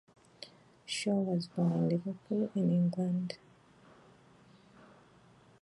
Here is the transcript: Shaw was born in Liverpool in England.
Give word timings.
Shaw 0.87 1.11
was 1.21 1.45
born 1.45 1.73
in 1.73 1.89
Liverpool 1.89 2.49
in 2.55 2.71
England. 2.71 3.37